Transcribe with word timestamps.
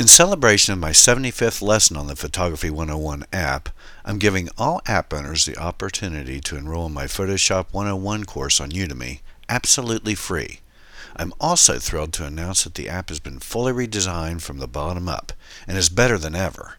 In 0.00 0.06
celebration 0.06 0.72
of 0.72 0.78
my 0.78 0.92
75th 0.92 1.60
lesson 1.60 1.94
on 1.94 2.06
the 2.06 2.16
Photography 2.16 2.70
101 2.70 3.26
app, 3.34 3.68
I'm 4.02 4.18
giving 4.18 4.48
all 4.56 4.80
app 4.86 5.12
owners 5.12 5.44
the 5.44 5.58
opportunity 5.58 6.40
to 6.40 6.56
enroll 6.56 6.86
in 6.86 6.94
my 6.94 7.04
Photoshop 7.04 7.66
101 7.72 8.24
course 8.24 8.62
on 8.62 8.70
Udemy 8.70 9.20
absolutely 9.50 10.14
free. 10.14 10.60
I'm 11.16 11.34
also 11.38 11.78
thrilled 11.78 12.14
to 12.14 12.24
announce 12.24 12.64
that 12.64 12.76
the 12.76 12.88
app 12.88 13.10
has 13.10 13.20
been 13.20 13.40
fully 13.40 13.74
redesigned 13.74 14.40
from 14.40 14.56
the 14.56 14.66
bottom 14.66 15.06
up 15.06 15.34
and 15.68 15.76
is 15.76 15.90
better 15.90 16.16
than 16.16 16.34
ever. 16.34 16.78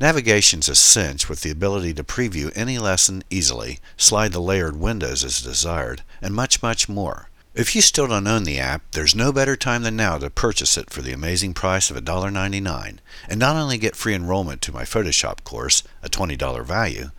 Navigation's 0.00 0.70
a 0.70 0.74
cinch 0.74 1.28
with 1.28 1.42
the 1.42 1.50
ability 1.50 1.92
to 1.92 2.02
preview 2.02 2.50
any 2.54 2.78
lesson 2.78 3.24
easily, 3.28 3.78
slide 3.98 4.32
the 4.32 4.40
layered 4.40 4.76
windows 4.76 5.22
as 5.22 5.42
desired, 5.42 6.00
and 6.22 6.34
much, 6.34 6.62
much 6.62 6.88
more. 6.88 7.28
If 7.58 7.74
you 7.74 7.82
still 7.82 8.06
don't 8.06 8.28
own 8.28 8.44
the 8.44 8.60
app, 8.60 8.82
there's 8.92 9.16
no 9.16 9.32
better 9.32 9.56
time 9.56 9.82
than 9.82 9.96
now 9.96 10.16
to 10.18 10.30
purchase 10.30 10.78
it 10.78 10.90
for 10.90 11.02
the 11.02 11.10
amazing 11.10 11.54
price 11.54 11.90
of 11.90 11.96
$1.99 11.96 12.98
and 13.28 13.40
not 13.40 13.56
only 13.56 13.78
get 13.78 13.96
free 13.96 14.14
enrollment 14.14 14.62
to 14.62 14.72
my 14.72 14.84
Photoshop 14.84 15.42
course, 15.42 15.82
a 16.00 16.08
$20 16.08 16.64
value, 16.64 17.10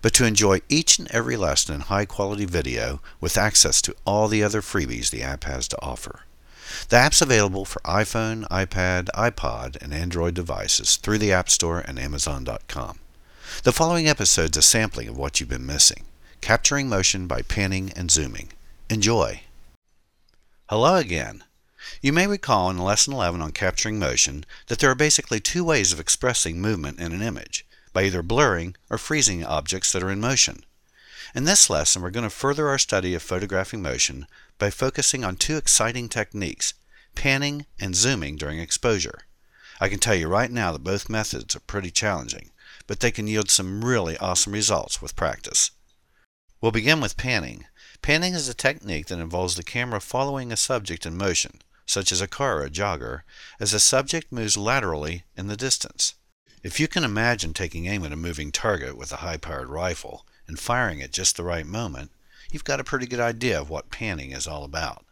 but 0.00 0.14
to 0.14 0.24
enjoy 0.24 0.60
each 0.68 1.00
and 1.00 1.10
every 1.10 1.36
lesson 1.36 1.74
in 1.74 1.80
high 1.80 2.04
quality 2.04 2.44
video 2.44 3.00
with 3.20 3.36
access 3.36 3.82
to 3.82 3.96
all 4.06 4.28
the 4.28 4.40
other 4.40 4.60
freebies 4.60 5.10
the 5.10 5.24
app 5.24 5.42
has 5.42 5.66
to 5.66 5.82
offer. 5.82 6.20
The 6.90 6.96
app's 6.96 7.20
available 7.20 7.64
for 7.64 7.80
iPhone, 7.80 8.46
iPad, 8.50 9.08
iPod, 9.16 9.82
and 9.82 9.92
Android 9.92 10.34
devices 10.34 10.94
through 10.94 11.18
the 11.18 11.32
App 11.32 11.50
Store 11.50 11.80
and 11.80 11.98
Amazon.com. 11.98 13.00
The 13.64 13.72
following 13.72 14.06
episode's 14.06 14.56
is 14.56 14.64
a 14.64 14.68
sampling 14.68 15.08
of 15.08 15.18
what 15.18 15.40
you've 15.40 15.48
been 15.48 15.66
missing 15.66 16.04
capturing 16.40 16.88
motion 16.88 17.26
by 17.26 17.42
panning 17.42 17.90
and 17.96 18.12
zooming. 18.12 18.52
Enjoy! 18.88 19.42
Hello 20.70 20.96
again. 20.96 21.44
You 22.02 22.12
may 22.12 22.26
recall 22.26 22.68
in 22.68 22.76
Lesson 22.76 23.14
11 23.14 23.40
on 23.40 23.52
capturing 23.52 23.98
motion 23.98 24.44
that 24.66 24.80
there 24.80 24.90
are 24.90 24.94
basically 24.94 25.40
two 25.40 25.64
ways 25.64 25.94
of 25.94 25.98
expressing 25.98 26.60
movement 26.60 27.00
in 27.00 27.12
an 27.12 27.22
image, 27.22 27.66
by 27.94 28.02
either 28.02 28.22
blurring 28.22 28.76
or 28.90 28.98
freezing 28.98 29.42
objects 29.42 29.92
that 29.92 30.02
are 30.02 30.10
in 30.10 30.20
motion. 30.20 30.66
In 31.34 31.44
this 31.44 31.70
lesson, 31.70 32.02
we're 32.02 32.10
going 32.10 32.28
to 32.28 32.30
further 32.30 32.68
our 32.68 32.76
study 32.76 33.14
of 33.14 33.22
photographing 33.22 33.80
motion 33.80 34.26
by 34.58 34.68
focusing 34.68 35.24
on 35.24 35.36
two 35.36 35.56
exciting 35.56 36.06
techniques, 36.06 36.74
panning 37.14 37.64
and 37.80 37.96
zooming 37.96 38.36
during 38.36 38.58
exposure. 38.58 39.20
I 39.80 39.88
can 39.88 40.00
tell 40.00 40.16
you 40.16 40.28
right 40.28 40.50
now 40.50 40.72
that 40.72 40.84
both 40.84 41.08
methods 41.08 41.56
are 41.56 41.60
pretty 41.60 41.90
challenging, 41.90 42.50
but 42.86 43.00
they 43.00 43.10
can 43.10 43.26
yield 43.26 43.48
some 43.48 43.86
really 43.86 44.18
awesome 44.18 44.52
results 44.52 45.00
with 45.00 45.16
practice. 45.16 45.70
We'll 46.60 46.72
begin 46.72 47.00
with 47.00 47.16
panning. 47.16 47.64
Panning 48.02 48.34
is 48.34 48.48
a 48.48 48.54
technique 48.54 49.06
that 49.06 49.18
involves 49.18 49.56
the 49.56 49.62
camera 49.62 50.00
following 50.00 50.50
a 50.50 50.56
subject 50.56 51.04
in 51.04 51.16
motion, 51.16 51.60
such 51.84 52.12
as 52.12 52.20
a 52.20 52.28
car 52.28 52.58
or 52.58 52.64
a 52.64 52.70
jogger, 52.70 53.22
as 53.60 53.72
the 53.72 53.80
subject 53.80 54.32
moves 54.32 54.56
laterally 54.56 55.24
in 55.36 55.46
the 55.46 55.56
distance. 55.56 56.14
If 56.62 56.80
you 56.80 56.88
can 56.88 57.04
imagine 57.04 57.54
taking 57.54 57.86
aim 57.86 58.04
at 58.04 58.12
a 58.12 58.16
moving 58.16 58.50
target 58.50 58.96
with 58.96 59.12
a 59.12 59.16
high-powered 59.16 59.68
rifle 59.68 60.26
and 60.46 60.58
firing 60.58 61.02
at 61.02 61.12
just 61.12 61.36
the 61.36 61.44
right 61.44 61.66
moment, 61.66 62.10
you've 62.50 62.64
got 62.64 62.80
a 62.80 62.84
pretty 62.84 63.06
good 63.06 63.20
idea 63.20 63.60
of 63.60 63.70
what 63.70 63.90
panning 63.90 64.32
is 64.32 64.46
all 64.46 64.64
about. 64.64 65.04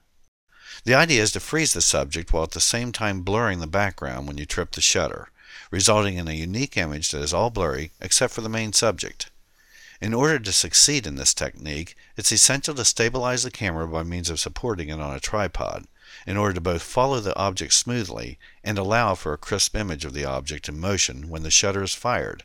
The 0.85 0.95
idea 0.95 1.23
is 1.23 1.33
to 1.33 1.41
freeze 1.41 1.73
the 1.73 1.81
subject 1.81 2.33
while 2.33 2.45
at 2.45 2.51
the 2.51 2.61
same 2.61 2.93
time 2.93 3.23
blurring 3.23 3.61
the 3.61 3.67
background 3.67 4.27
when 4.27 4.39
you 4.39 4.47
trip 4.47 4.73
the 4.73 4.81
shutter, 4.81 5.29
resulting 5.71 6.17
in 6.17 6.29
a 6.29 6.33
unique 6.33 6.77
image 6.77 7.11
that 7.11 7.23
is 7.23 7.33
all 7.33 7.51
blurry 7.51 7.93
except 8.01 8.33
for 8.33 8.41
the 8.41 8.49
main 8.49 8.73
subject. 8.73 9.31
In 10.01 10.13
order 10.13 10.39
to 10.39 10.53
succeed 10.53 11.07
in 11.07 11.17
this 11.17 11.33
technique, 11.33 11.97
it's 12.17 12.31
essential 12.31 12.75
to 12.75 12.85
stabilize 12.85 13.43
the 13.43 13.51
camera 13.51 13.89
by 13.89 14.03
means 14.03 14.29
of 14.29 14.39
supporting 14.39 14.91
it 14.91 15.01
on 15.01 15.15
a 15.15 15.21
tripod, 15.21 15.87
in 16.27 16.37
order 16.37 16.55
to 16.55 16.61
both 16.61 16.83
follow 16.83 17.21
the 17.21 17.37
object 17.37 17.73
smoothly 17.73 18.39
and 18.63 18.77
allow 18.77 19.15
for 19.15 19.33
a 19.33 19.39
crisp 19.39 19.75
image 19.75 20.05
of 20.05 20.13
the 20.13 20.25
object 20.25 20.69
in 20.69 20.79
motion 20.79 21.31
when 21.31 21.43
the 21.43 21.51
shutter 21.51 21.83
is 21.83 21.95
fired. 21.95 22.45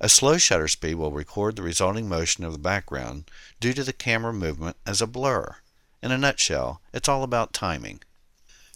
A 0.00 0.08
slow 0.08 0.38
shutter 0.38 0.68
speed 0.68 0.94
will 0.94 1.10
record 1.10 1.56
the 1.56 1.62
resulting 1.62 2.08
motion 2.08 2.44
of 2.44 2.52
the 2.52 2.58
background 2.58 3.30
due 3.60 3.72
to 3.72 3.82
the 3.82 3.92
camera 3.92 4.32
movement 4.32 4.76
as 4.86 5.00
a 5.00 5.06
blur. 5.06 5.56
In 6.02 6.12
a 6.12 6.18
nutshell, 6.18 6.80
it's 6.92 7.08
all 7.08 7.22
about 7.22 7.52
timing. 7.52 8.00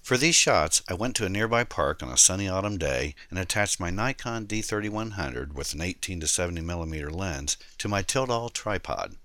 For 0.03 0.16
these 0.16 0.34
shots, 0.34 0.83
I 0.88 0.94
went 0.94 1.15
to 1.16 1.27
a 1.27 1.28
nearby 1.28 1.65
park 1.65 2.03
on 2.03 2.09
a 2.09 2.16
sunny 2.16 2.49
autumn 2.49 2.78
day 2.78 3.15
and 3.28 3.38
attached 3.38 3.78
my 3.78 3.91
Nikon 3.91 4.47
D3100 4.47 5.53
with 5.53 5.75
an 5.75 5.83
18 5.83 6.21
to 6.21 6.27
70 6.27 6.62
mm 6.62 7.15
lens 7.15 7.56
to 7.78 7.88
my 7.88 8.03
Tiltall 8.03 8.53
tripod. 8.53 9.16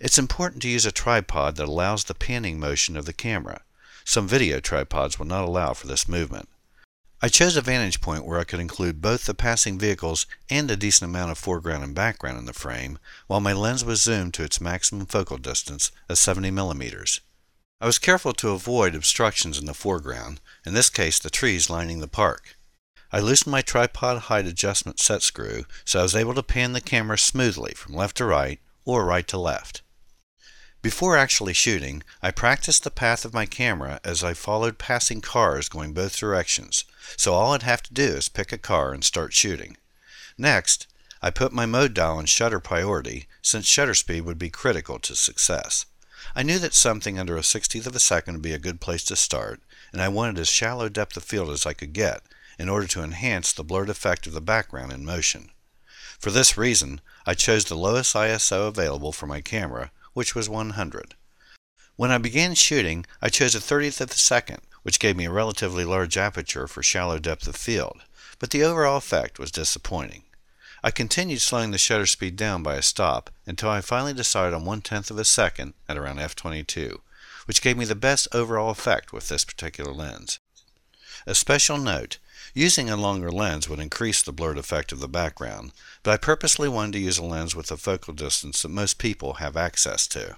It's 0.00 0.18
important 0.18 0.62
to 0.62 0.68
use 0.68 0.86
a 0.86 0.92
tripod 0.92 1.56
that 1.56 1.68
allows 1.68 2.04
the 2.04 2.14
panning 2.14 2.60
motion 2.60 2.96
of 2.96 3.06
the 3.06 3.12
camera. 3.12 3.62
Some 4.04 4.28
video 4.28 4.60
tripods 4.60 5.18
will 5.18 5.26
not 5.26 5.44
allow 5.44 5.72
for 5.72 5.86
this 5.86 6.08
movement. 6.08 6.48
I 7.22 7.28
chose 7.28 7.56
a 7.56 7.62
vantage 7.62 8.02
point 8.02 8.26
where 8.26 8.38
I 8.38 8.44
could 8.44 8.60
include 8.60 9.00
both 9.00 9.24
the 9.24 9.32
passing 9.32 9.78
vehicles 9.78 10.26
and 10.50 10.70
a 10.70 10.76
decent 10.76 11.10
amount 11.10 11.32
of 11.32 11.38
foreground 11.38 11.82
and 11.82 11.94
background 11.94 12.38
in 12.38 12.44
the 12.44 12.52
frame, 12.52 12.98
while 13.26 13.40
my 13.40 13.54
lens 13.54 13.82
was 13.82 14.02
zoomed 14.02 14.34
to 14.34 14.44
its 14.44 14.60
maximum 14.60 15.06
focal 15.06 15.38
distance 15.38 15.90
of 16.08 16.18
70 16.18 16.50
millimeters. 16.50 17.20
I 17.80 17.86
was 17.86 17.98
careful 17.98 18.32
to 18.34 18.50
avoid 18.50 18.94
obstructions 18.94 19.58
in 19.58 19.66
the 19.66 19.74
foreground, 19.74 20.40
in 20.64 20.74
this 20.74 20.90
case 20.90 21.18
the 21.18 21.30
trees 21.30 21.68
lining 21.68 22.00
the 22.00 22.08
park. 22.08 22.56
I 23.12 23.20
loosened 23.20 23.52
my 23.52 23.62
tripod 23.62 24.22
height 24.22 24.46
adjustment 24.46 24.98
set 24.98 25.22
screw 25.22 25.66
so 25.84 26.00
I 26.00 26.02
was 26.02 26.16
able 26.16 26.34
to 26.34 26.42
pan 26.42 26.72
the 26.72 26.80
camera 26.80 27.18
smoothly 27.18 27.74
from 27.74 27.94
left 27.94 28.16
to 28.16 28.24
right 28.24 28.60
or 28.84 29.04
right 29.04 29.26
to 29.28 29.38
left. 29.38 29.82
Before 30.82 31.16
actually 31.16 31.54
shooting, 31.54 32.02
I 32.22 32.30
practiced 32.30 32.84
the 32.84 32.90
path 32.90 33.24
of 33.24 33.32
my 33.32 33.46
camera 33.46 34.00
as 34.04 34.22
I 34.22 34.34
followed 34.34 34.78
passing 34.78 35.20
cars 35.20 35.68
going 35.68 35.94
both 35.94 36.18
directions, 36.18 36.84
so 37.16 37.34
all 37.34 37.52
I'd 37.54 37.62
have 37.62 37.82
to 37.84 37.94
do 37.94 38.02
is 38.02 38.28
pick 38.28 38.52
a 38.52 38.58
car 38.58 38.92
and 38.92 39.02
start 39.02 39.32
shooting. 39.32 39.78
Next, 40.36 40.86
I 41.22 41.30
put 41.30 41.52
my 41.52 41.64
mode 41.64 41.94
dial 41.94 42.18
on 42.18 42.26
shutter 42.26 42.60
priority 42.60 43.28
since 43.40 43.66
shutter 43.66 43.94
speed 43.94 44.26
would 44.26 44.38
be 44.38 44.50
critical 44.50 44.98
to 44.98 45.16
success. 45.16 45.86
I 46.34 46.42
knew 46.42 46.58
that 46.58 46.74
something 46.74 47.18
under 47.18 47.36
a 47.36 47.42
sixtieth 47.42 47.86
of 47.86 47.94
a 47.94 48.00
second 48.00 48.34
would 48.34 48.42
be 48.42 48.52
a 48.52 48.58
good 48.58 48.80
place 48.80 49.04
to 49.04 49.16
start, 49.16 49.60
and 49.92 50.00
I 50.00 50.08
wanted 50.08 50.38
as 50.38 50.48
shallow 50.48 50.88
depth 50.88 51.16
of 51.16 51.24
field 51.24 51.50
as 51.50 51.66
I 51.66 51.72
could 51.72 51.92
get 51.92 52.22
in 52.58 52.68
order 52.68 52.86
to 52.86 53.02
enhance 53.02 53.52
the 53.52 53.64
blurred 53.64 53.90
effect 53.90 54.26
of 54.26 54.32
the 54.32 54.40
background 54.40 54.92
in 54.92 55.04
motion. 55.04 55.50
For 56.18 56.30
this 56.30 56.56
reason, 56.56 57.00
I 57.26 57.34
chose 57.34 57.64
the 57.64 57.74
lowest 57.74 58.14
ISO 58.14 58.68
available 58.68 59.12
for 59.12 59.26
my 59.26 59.40
camera, 59.40 59.90
which 60.12 60.34
was 60.34 60.48
100. 60.48 61.14
When 61.96 62.10
I 62.10 62.18
began 62.18 62.54
shooting, 62.54 63.06
I 63.20 63.28
chose 63.28 63.54
a 63.54 63.58
30th 63.58 64.00
of 64.00 64.10
a 64.10 64.14
second, 64.14 64.62
which 64.82 64.98
gave 64.98 65.16
me 65.16 65.26
a 65.26 65.30
relatively 65.30 65.84
large 65.84 66.16
aperture 66.16 66.66
for 66.66 66.82
shallow 66.82 67.18
depth 67.18 67.46
of 67.46 67.56
field, 67.56 68.02
but 68.38 68.50
the 68.50 68.62
overall 68.62 68.96
effect 68.96 69.38
was 69.38 69.50
disappointing. 69.50 70.24
I 70.82 70.90
continued 70.90 71.40
slowing 71.40 71.70
the 71.70 71.78
shutter 71.78 72.06
speed 72.06 72.36
down 72.36 72.62
by 72.62 72.74
a 72.74 72.82
stop 72.82 73.30
until 73.46 73.70
I 73.70 73.80
finally 73.80 74.12
decided 74.12 74.54
on 74.54 74.64
one 74.64 74.82
tenth 74.82 75.10
of 75.10 75.18
a 75.18 75.24
second 75.24 75.74
at 75.88 75.96
around 75.96 76.18
f22, 76.18 76.98
which 77.46 77.62
gave 77.62 77.76
me 77.76 77.84
the 77.84 77.94
best 77.94 78.28
overall 78.32 78.70
effect 78.70 79.12
with 79.12 79.28
this 79.28 79.44
particular 79.44 79.92
lens. 79.92 80.38
A 81.26 81.34
special 81.34 81.78
note, 81.78 82.18
using 82.52 82.90
a 82.90 82.96
longer 82.96 83.30
lens 83.30 83.68
would 83.68 83.80
increase 83.80 84.22
the 84.22 84.32
blurred 84.32 84.58
effect 84.58 84.92
of 84.92 85.00
the 85.00 85.08
background, 85.08 85.72
but 86.02 86.10
I 86.10 86.16
purposely 86.18 86.68
wanted 86.68 86.92
to 86.92 86.98
use 86.98 87.18
a 87.18 87.24
lens 87.24 87.54
with 87.54 87.70
a 87.70 87.76
focal 87.76 88.12
distance 88.12 88.62
that 88.62 88.68
most 88.68 88.98
people 88.98 89.34
have 89.34 89.56
access 89.56 90.06
to. 90.08 90.36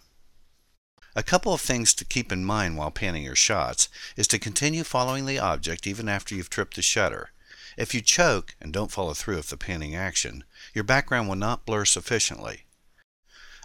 A 1.16 1.22
couple 1.22 1.54
of 1.54 1.60
things 1.60 1.94
to 1.94 2.04
keep 2.04 2.30
in 2.30 2.44
mind 2.44 2.76
while 2.76 2.90
panning 2.90 3.24
your 3.24 3.34
shots 3.34 3.88
is 4.16 4.28
to 4.28 4.38
continue 4.38 4.84
following 4.84 5.26
the 5.26 5.38
object 5.38 5.86
even 5.86 6.08
after 6.08 6.34
you've 6.34 6.50
tripped 6.50 6.76
the 6.76 6.82
shutter 6.82 7.30
if 7.76 7.94
you 7.94 8.00
choke 8.00 8.54
and 8.60 8.72
don't 8.72 8.90
follow 8.90 9.14
through 9.14 9.36
with 9.36 9.48
the 9.48 9.56
panning 9.56 9.94
action, 9.94 10.44
your 10.74 10.84
background 10.84 11.28
will 11.28 11.36
not 11.36 11.66
blur 11.66 11.84
sufficiently. 11.84 12.64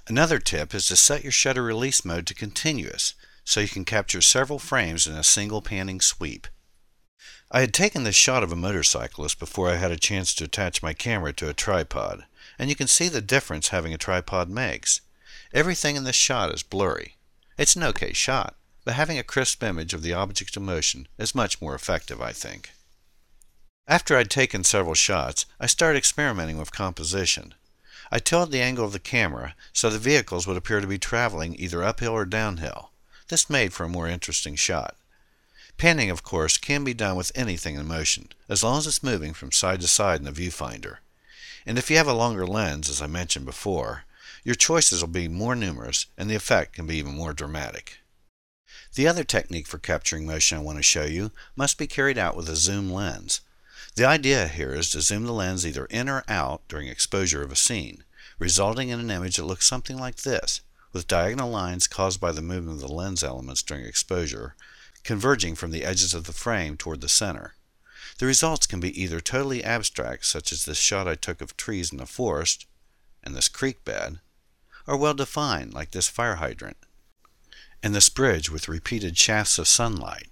Another 0.08 0.40
tip 0.40 0.74
is 0.74 0.88
to 0.88 0.96
set 0.96 1.24
your 1.24 1.32
shutter 1.32 1.64
release 1.64 2.04
mode 2.04 2.28
to 2.28 2.34
continuous 2.34 3.14
so 3.44 3.60
you 3.60 3.68
can 3.68 3.86
capture 3.86 4.22
several 4.22 4.60
frames 4.60 5.08
in 5.08 5.14
a 5.14 5.24
single 5.24 5.62
panning 5.62 6.02
sweep. 6.02 6.48
I 7.52 7.62
had 7.62 7.74
taken 7.74 8.04
this 8.04 8.16
shot 8.16 8.44
of 8.44 8.52
a 8.52 8.56
motorcyclist 8.56 9.40
before 9.40 9.70
I 9.70 9.76
had 9.76 9.92
a 9.92 9.98
chance 9.98 10.34
to 10.36 10.46
attach 10.46 10.82
my 10.82 10.94
camera 10.94 11.34
to 11.34 11.50
a 11.50 11.54
tripod, 11.54 12.26
and 12.58 12.70
you 12.70 12.76
can 12.76 12.88
see 12.88 13.10
the 13.10 13.22
difference 13.22 13.70
having 13.70 13.94
a 13.94 13.98
tripod 13.98 14.50
makes. 14.50 15.02
Everything 15.54 15.96
in 15.96 16.06
this 16.06 16.16
shot 16.16 16.54
is 16.54 16.64
blurry. 16.64 17.18
It's 17.58 17.76
an 17.76 17.84
okay 17.84 18.14
shot, 18.14 18.56
but 18.86 18.94
having 18.94 19.18
a 19.18 19.24
crisp 19.24 19.62
image 19.64 19.94
of 19.94 20.02
the 20.02 20.14
object 20.14 20.56
in 20.56 20.64
motion 20.64 21.08
is 21.18 21.36
much 21.36 21.62
more 21.62 21.76
effective, 21.76 22.22
I 22.22 22.32
think. 22.32 22.72
After 23.92 24.16
I'd 24.16 24.30
taken 24.30 24.64
several 24.64 24.96
shots, 24.96 25.46
I 25.60 25.66
started 25.66 25.98
experimenting 25.98 26.58
with 26.58 26.72
composition. 26.72 27.56
I 28.10 28.20
tilted 28.20 28.54
the 28.54 28.62
angle 28.62 28.86
of 28.86 28.94
the 28.94 29.00
camera 29.00 29.54
so 29.74 29.90
the 29.90 30.00
vehicles 30.00 30.48
would 30.48 30.56
appear 30.56 30.80
to 30.80 30.88
be 30.88 30.98
traveling 30.98 31.58
either 31.60 31.84
uphill 31.84 32.14
or 32.14 32.24
downhill. 32.24 32.92
This 33.28 33.50
made 33.50 33.74
for 33.74 33.84
a 33.84 33.90
more 33.90 34.08
interesting 34.08 34.56
shot. 34.56 34.96
Panning, 35.76 36.10
of 36.10 36.24
course, 36.24 36.58
can 36.58 36.86
be 36.86 36.94
done 36.94 37.18
with 37.18 37.34
anything 37.36 37.76
in 37.76 37.86
motion, 37.86 38.30
as 38.48 38.64
long 38.64 38.78
as 38.78 38.88
it's 38.88 39.04
moving 39.04 39.34
from 39.34 39.52
side 39.52 39.82
to 39.82 39.90
side 39.90 40.22
in 40.22 40.26
the 40.26 40.32
viewfinder. 40.32 41.00
And 41.66 41.78
if 41.78 41.92
you 41.92 41.98
have 41.98 42.08
a 42.08 42.14
longer 42.14 42.48
lens, 42.48 42.90
as 42.90 43.02
I 43.02 43.08
mentioned 43.08 43.46
before, 43.46 44.06
your 44.46 44.56
choices 44.56 45.02
will 45.02 45.10
be 45.10 45.28
more 45.28 45.54
numerous 45.54 46.06
and 46.18 46.30
the 46.30 46.36
effect 46.36 46.76
can 46.76 46.88
be 46.88 46.96
even 46.96 47.14
more 47.14 47.34
dramatic. 47.34 47.98
The 48.96 49.10
other 49.10 49.26
technique 49.26 49.68
for 49.68 49.80
capturing 49.80 50.26
motion 50.26 50.60
I 50.60 50.62
want 50.62 50.78
to 50.78 50.82
show 50.82 51.04
you 51.04 51.32
must 51.58 51.78
be 51.78 51.88
carried 51.88 52.18
out 52.18 52.38
with 52.38 52.48
a 52.48 52.56
zoom 52.56 52.90
lens. 52.90 53.42
The 53.96 54.06
idea 54.06 54.48
here 54.48 54.74
is 54.74 54.90
to 54.92 55.02
zoom 55.02 55.26
the 55.26 55.34
lens 55.34 55.66
either 55.66 55.86
in 55.86 56.08
or 56.08 56.24
out 56.28 56.68
during 56.68 56.88
exposure 56.88 57.44
of 57.44 57.52
a 57.52 57.58
scene, 57.58 58.04
resulting 58.40 58.90
in 58.90 59.00
an 59.00 59.12
image 59.12 59.36
that 59.36 59.46
looks 59.46 59.68
something 59.68 59.98
like 59.98 60.18
this, 60.18 60.62
with 60.94 61.08
diagonal 61.08 61.50
lines 61.50 61.88
caused 61.88 62.20
by 62.20 62.32
the 62.32 62.42
movement 62.42 62.82
of 62.82 62.88
the 62.88 62.94
lens 62.94 63.24
elements 63.24 63.62
during 63.62 63.86
exposure, 63.86 64.56
converging 65.04 65.56
from 65.56 65.72
the 65.72 65.84
edges 65.84 66.14
of 66.14 66.26
the 66.26 66.34
frame 66.34 66.78
toward 66.78 67.02
the 67.02 67.10
center. 67.10 67.56
The 68.18 68.26
results 68.26 68.66
can 68.66 68.80
be 68.80 69.02
either 69.02 69.20
totally 69.20 69.64
abstract, 69.64 70.26
such 70.26 70.52
as 70.52 70.66
this 70.66 70.78
shot 70.78 71.08
I 71.08 71.16
took 71.16 71.42
of 71.42 71.58
trees 71.58 71.92
in 71.92 71.98
the 71.98 72.06
forest 72.06 72.66
and 73.24 73.36
this 73.36 73.50
creek 73.50 73.84
bed, 73.84 74.20
or 74.88 74.98
well 74.98 75.14
defined, 75.14 75.74
like 75.74 75.92
this 75.92 76.08
fire 76.08 76.36
hydrant 76.36 76.78
and 77.84 77.96
this 77.96 78.10
bridge 78.10 78.50
with 78.50 78.68
repeated 78.68 79.18
shafts 79.18 79.58
of 79.58 79.68
sunlight. 79.68 80.28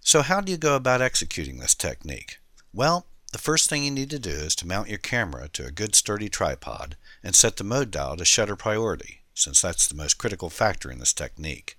So, 0.00 0.22
how 0.22 0.40
do 0.40 0.52
you 0.52 0.58
go 0.58 0.76
about 0.76 1.02
executing 1.02 1.58
this 1.58 1.74
technique? 1.74 2.38
Well, 2.76 3.06
the 3.32 3.38
first 3.38 3.70
thing 3.70 3.84
you 3.84 3.90
need 3.90 4.10
to 4.10 4.18
do 4.18 4.28
is 4.28 4.54
to 4.56 4.66
mount 4.66 4.90
your 4.90 4.98
camera 4.98 5.48
to 5.54 5.64
a 5.64 5.70
good 5.70 5.94
sturdy 5.94 6.28
tripod 6.28 6.98
and 7.22 7.34
set 7.34 7.56
the 7.56 7.64
mode 7.64 7.90
dial 7.90 8.18
to 8.18 8.24
shutter 8.26 8.54
priority, 8.54 9.22
since 9.32 9.62
that's 9.62 9.88
the 9.88 9.94
most 9.94 10.18
critical 10.18 10.50
factor 10.50 10.90
in 10.90 10.98
this 10.98 11.14
technique. 11.14 11.78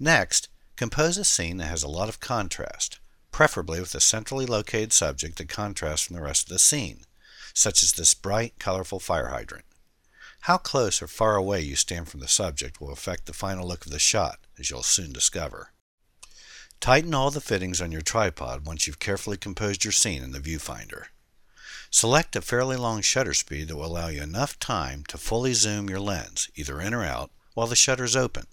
Next, 0.00 0.48
compose 0.74 1.16
a 1.16 1.22
scene 1.22 1.58
that 1.58 1.66
has 1.66 1.84
a 1.84 1.88
lot 1.88 2.08
of 2.08 2.18
contrast, 2.18 2.98
preferably 3.30 3.78
with 3.78 3.94
a 3.94 4.00
centrally 4.00 4.46
located 4.46 4.92
subject 4.92 5.38
that 5.38 5.48
contrasts 5.48 6.06
from 6.06 6.16
the 6.16 6.22
rest 6.22 6.46
of 6.46 6.54
the 6.54 6.58
scene, 6.58 7.02
such 7.54 7.84
as 7.84 7.92
this 7.92 8.12
bright, 8.12 8.58
colorful 8.58 8.98
fire 8.98 9.28
hydrant. 9.28 9.64
How 10.40 10.56
close 10.56 11.00
or 11.00 11.06
far 11.06 11.36
away 11.36 11.60
you 11.60 11.76
stand 11.76 12.08
from 12.08 12.18
the 12.18 12.26
subject 12.26 12.80
will 12.80 12.90
affect 12.90 13.26
the 13.26 13.32
final 13.32 13.68
look 13.68 13.86
of 13.86 13.92
the 13.92 14.00
shot, 14.00 14.40
as 14.58 14.70
you'll 14.70 14.82
soon 14.82 15.12
discover. 15.12 15.70
Tighten 16.80 17.14
all 17.14 17.30
the 17.30 17.40
fittings 17.40 17.80
on 17.80 17.90
your 17.90 18.02
tripod 18.02 18.64
once 18.66 18.86
you've 18.86 18.98
carefully 18.98 19.36
composed 19.36 19.84
your 19.84 19.92
scene 19.92 20.22
in 20.22 20.32
the 20.32 20.40
viewfinder. 20.40 21.06
Select 21.90 22.36
a 22.36 22.42
fairly 22.42 22.76
long 22.76 23.00
shutter 23.00 23.34
speed 23.34 23.68
that 23.68 23.76
will 23.76 23.86
allow 23.86 24.08
you 24.08 24.22
enough 24.22 24.58
time 24.58 25.04
to 25.08 25.18
fully 25.18 25.52
zoom 25.52 25.88
your 25.88 26.00
lens, 26.00 26.50
either 26.54 26.80
in 26.80 26.92
or 26.92 27.04
out, 27.04 27.30
while 27.54 27.66
the 27.66 27.76
shutter 27.76 28.04
is 28.04 28.14
open, 28.14 28.46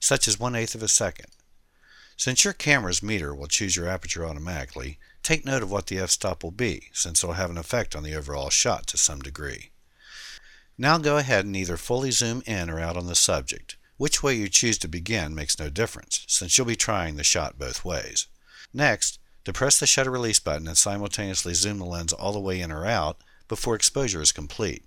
such 0.00 0.26
as 0.26 0.40
one 0.40 0.54
eighth 0.54 0.74
of 0.74 0.82
a 0.82 0.88
second. 0.88 1.28
Since 2.16 2.42
your 2.44 2.52
camera's 2.52 3.02
meter 3.02 3.32
will 3.32 3.46
choose 3.46 3.76
your 3.76 3.88
aperture 3.88 4.26
automatically, 4.26 4.98
take 5.22 5.44
note 5.44 5.62
of 5.62 5.70
what 5.70 5.86
the 5.86 6.00
f-stop 6.00 6.42
will 6.42 6.50
be, 6.50 6.88
since 6.92 7.22
it 7.22 7.26
will 7.26 7.34
have 7.34 7.50
an 7.50 7.56
effect 7.56 7.94
on 7.94 8.02
the 8.02 8.16
overall 8.16 8.50
shot 8.50 8.88
to 8.88 8.98
some 8.98 9.20
degree. 9.20 9.70
Now 10.76 10.98
go 10.98 11.16
ahead 11.16 11.44
and 11.44 11.56
either 11.56 11.76
fully 11.76 12.10
zoom 12.10 12.42
in 12.44 12.68
or 12.68 12.80
out 12.80 12.96
on 12.96 13.06
the 13.06 13.14
subject, 13.14 13.76
which 13.98 14.22
way 14.22 14.32
you 14.32 14.48
choose 14.48 14.78
to 14.78 14.88
begin 14.88 15.34
makes 15.34 15.58
no 15.58 15.68
difference, 15.68 16.24
since 16.28 16.56
you'll 16.56 16.66
be 16.66 16.76
trying 16.76 17.16
the 17.16 17.24
shot 17.24 17.58
both 17.58 17.84
ways. 17.84 18.28
Next, 18.72 19.18
depress 19.44 19.78
the 19.78 19.86
shutter 19.86 20.10
release 20.10 20.40
button 20.40 20.68
and 20.68 20.78
simultaneously 20.78 21.52
zoom 21.52 21.78
the 21.78 21.84
lens 21.84 22.12
all 22.12 22.32
the 22.32 22.40
way 22.40 22.60
in 22.60 22.72
or 22.72 22.86
out 22.86 23.20
before 23.48 23.74
exposure 23.74 24.22
is 24.22 24.32
complete. 24.32 24.84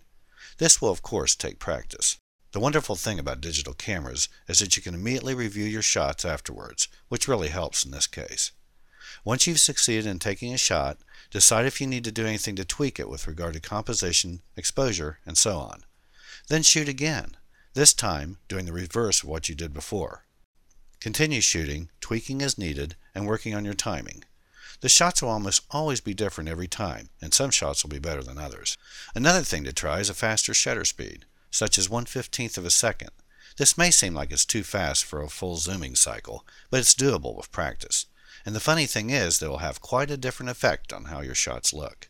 This 0.57 0.81
will 0.81 0.91
of 0.91 1.01
course 1.01 1.35
take 1.35 1.59
practice. 1.59 2.17
The 2.53 2.59
wonderful 2.59 2.95
thing 2.95 3.19
about 3.19 3.41
digital 3.41 3.73
cameras 3.73 4.29
is 4.47 4.59
that 4.59 4.75
you 4.75 4.81
can 4.81 4.93
immediately 4.93 5.33
review 5.33 5.65
your 5.65 5.81
shots 5.81 6.25
afterwards, 6.25 6.87
which 7.09 7.27
really 7.27 7.49
helps 7.49 7.83
in 7.83 7.91
this 7.91 8.07
case. 8.07 8.51
Once 9.25 9.45
you've 9.45 9.59
succeeded 9.59 10.05
in 10.05 10.19
taking 10.19 10.53
a 10.53 10.57
shot, 10.57 10.97
decide 11.31 11.65
if 11.65 11.81
you 11.81 11.87
need 11.87 12.03
to 12.05 12.11
do 12.11 12.25
anything 12.25 12.55
to 12.55 12.65
tweak 12.65 12.99
it 12.99 13.09
with 13.09 13.27
regard 13.27 13.53
to 13.53 13.59
composition, 13.59 14.41
exposure, 14.55 15.19
and 15.25 15.37
so 15.37 15.57
on. 15.57 15.83
Then 16.47 16.63
shoot 16.63 16.87
again 16.87 17.35
this 17.73 17.93
time 17.93 18.37
doing 18.47 18.65
the 18.65 18.73
reverse 18.73 19.23
of 19.23 19.29
what 19.29 19.47
you 19.47 19.55
did 19.55 19.73
before. 19.73 20.25
Continue 20.99 21.41
shooting, 21.41 21.89
tweaking 21.99 22.41
as 22.41 22.57
needed, 22.57 22.95
and 23.15 23.25
working 23.25 23.55
on 23.55 23.65
your 23.65 23.73
timing. 23.73 24.23
The 24.81 24.89
shots 24.89 25.21
will 25.21 25.29
almost 25.29 25.63
always 25.71 26.01
be 26.01 26.13
different 26.13 26.49
every 26.49 26.67
time, 26.67 27.09
and 27.21 27.33
some 27.33 27.51
shots 27.51 27.83
will 27.83 27.91
be 27.91 27.99
better 27.99 28.23
than 28.23 28.37
others. 28.37 28.77
Another 29.15 29.41
thing 29.41 29.63
to 29.63 29.73
try 29.73 29.99
is 29.99 30.09
a 30.09 30.13
faster 30.13 30.53
shutter 30.53 30.85
speed, 30.85 31.25
such 31.49 31.77
as 31.77 31.89
1 31.89 32.05
15th 32.05 32.57
of 32.57 32.65
a 32.65 32.71
second. 32.71 33.11
This 33.57 33.77
may 33.77 33.91
seem 33.91 34.13
like 34.13 34.31
it's 34.31 34.45
too 34.45 34.63
fast 34.63 35.03
for 35.03 35.21
a 35.21 35.29
full 35.29 35.57
zooming 35.57 35.95
cycle, 35.95 36.45
but 36.69 36.79
it's 36.79 36.95
doable 36.95 37.35
with 37.35 37.51
practice. 37.51 38.07
And 38.45 38.55
the 38.55 38.59
funny 38.59 38.85
thing 38.85 39.11
is 39.11 39.39
that 39.39 39.45
it 39.45 39.49
will 39.49 39.57
have 39.59 39.81
quite 39.81 40.09
a 40.09 40.17
different 40.17 40.49
effect 40.49 40.91
on 40.91 41.05
how 41.05 41.21
your 41.21 41.35
shots 41.35 41.73
look. 41.73 42.09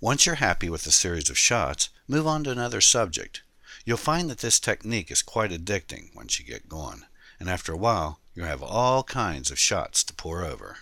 Once 0.00 0.26
you're 0.26 0.36
happy 0.36 0.68
with 0.68 0.86
a 0.86 0.90
series 0.90 1.30
of 1.30 1.38
shots, 1.38 1.90
move 2.08 2.26
on 2.26 2.42
to 2.44 2.50
another 2.50 2.80
subject. 2.80 3.42
You'll 3.90 3.96
find 3.96 4.30
that 4.30 4.38
this 4.38 4.60
technique 4.60 5.10
is 5.10 5.20
quite 5.20 5.50
addicting 5.50 6.14
once 6.14 6.38
you 6.38 6.46
get 6.46 6.68
going, 6.68 7.06
and 7.40 7.50
after 7.50 7.72
a 7.72 7.76
while 7.76 8.20
you'll 8.36 8.46
have 8.46 8.62
all 8.62 9.02
kinds 9.02 9.50
of 9.50 9.58
shots 9.58 10.04
to 10.04 10.14
pore 10.14 10.44
over. 10.44 10.76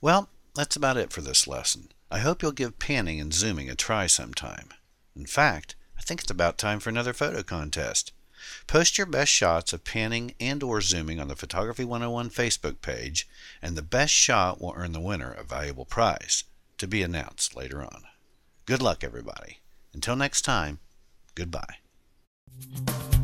Well, 0.00 0.28
that's 0.52 0.74
about 0.74 0.96
it 0.96 1.12
for 1.12 1.20
this 1.20 1.46
lesson. 1.46 1.92
I 2.10 2.18
hope 2.18 2.42
you'll 2.42 2.50
give 2.50 2.80
panning 2.80 3.20
and 3.20 3.32
zooming 3.32 3.70
a 3.70 3.76
try 3.76 4.08
sometime. 4.08 4.70
In 5.14 5.24
fact, 5.24 5.76
I 5.96 6.02
think 6.02 6.22
it's 6.22 6.32
about 6.32 6.58
time 6.58 6.80
for 6.80 6.90
another 6.90 7.12
photo 7.12 7.44
contest. 7.44 8.10
Post 8.66 8.98
your 8.98 9.06
best 9.06 9.30
shots 9.30 9.72
of 9.72 9.84
panning 9.84 10.34
and 10.40 10.64
or 10.64 10.80
zooming 10.80 11.20
on 11.20 11.28
the 11.28 11.36
Photography 11.36 11.84
101 11.84 12.30
Facebook 12.30 12.82
page, 12.82 13.28
and 13.62 13.76
the 13.76 13.82
best 13.82 14.12
shot 14.12 14.60
will 14.60 14.74
earn 14.76 14.90
the 14.90 14.98
winner 14.98 15.30
a 15.30 15.44
valuable 15.44 15.84
prize, 15.84 16.42
to 16.78 16.88
be 16.88 17.04
announced 17.04 17.54
later 17.54 17.82
on. 17.82 18.02
Good 18.66 18.82
luck, 18.82 19.04
everybody. 19.04 19.60
Until 19.94 20.16
next 20.16 20.42
time, 20.42 20.80
goodbye. 21.36 21.76
Thank 22.48 23.14
you. 23.14 23.21